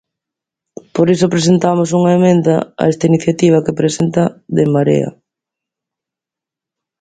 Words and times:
Por 0.95 1.07
iso 1.15 1.33
presentamos 1.33 1.89
unha 1.99 2.11
emenda 2.19 2.55
a 2.81 2.83
esta 2.91 3.07
iniciativa 3.11 3.63
que 3.65 3.77
presenta 3.79 4.23
de 4.55 4.61
En 4.65 4.69
Marea. 4.75 5.09